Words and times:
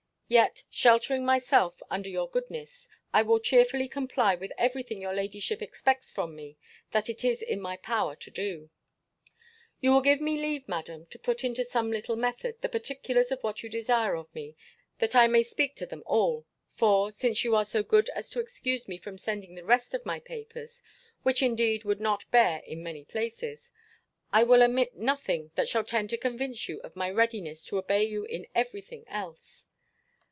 Yet, 0.33 0.63
sheltering 0.69 1.25
myself 1.25 1.83
under 1.89 2.07
your 2.07 2.29
goodness, 2.29 2.87
I 3.11 3.21
will 3.21 3.41
cheerfully 3.41 3.89
comply 3.89 4.33
with 4.33 4.53
every 4.57 4.81
thing 4.81 5.01
your 5.01 5.13
ladyship 5.13 5.61
expects 5.61 6.09
from 6.09 6.37
me, 6.37 6.57
that 6.91 7.09
it 7.09 7.25
is 7.25 7.41
in 7.41 7.59
my 7.59 7.75
power 7.75 8.15
to 8.15 8.31
do. 8.31 8.69
You 9.81 9.91
will 9.91 9.99
give 9.99 10.21
me 10.21 10.41
leave, 10.41 10.69
Madam, 10.69 11.05
to 11.07 11.19
put 11.19 11.43
into 11.43 11.65
some 11.65 11.91
little 11.91 12.15
method, 12.15 12.61
the 12.61 12.69
particulars 12.69 13.29
of 13.29 13.43
what 13.43 13.61
you 13.61 13.67
desire 13.67 14.15
of 14.15 14.33
me, 14.33 14.55
that 14.99 15.17
I 15.17 15.27
may 15.27 15.43
speak 15.43 15.75
to 15.75 15.85
them 15.85 16.01
all: 16.05 16.45
for, 16.71 17.11
since 17.11 17.43
you 17.43 17.53
are 17.57 17.65
so 17.65 17.83
good 17.83 18.07
as 18.15 18.29
to 18.29 18.39
excuse 18.39 18.87
me 18.87 18.97
from 18.97 19.17
sending 19.17 19.55
the 19.55 19.65
rest 19.65 19.93
of 19.93 20.05
my 20.05 20.21
papers 20.21 20.81
(which 21.23 21.41
indeed 21.43 21.83
would 21.83 21.99
not 21.99 22.31
bear 22.31 22.59
in 22.65 22.81
many 22.81 23.03
places), 23.03 23.69
I 24.31 24.43
will 24.43 24.63
omit 24.63 24.95
nothing 24.95 25.51
that 25.55 25.67
shall 25.67 25.83
tend 25.83 26.09
to 26.11 26.17
convince 26.17 26.69
you 26.69 26.79
of 26.83 26.95
my 26.95 27.09
readiness 27.09 27.65
to 27.65 27.77
obey 27.79 28.05
you 28.05 28.23
in 28.23 28.47
every 28.55 28.79
thing 28.79 29.05
else. 29.09 29.67